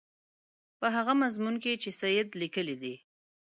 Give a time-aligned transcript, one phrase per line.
[0.79, 2.95] په هغه مضمون کې چې سید لیکلی دی.